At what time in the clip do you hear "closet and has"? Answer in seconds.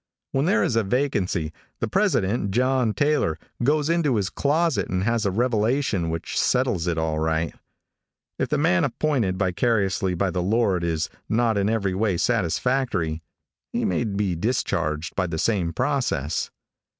4.31-5.27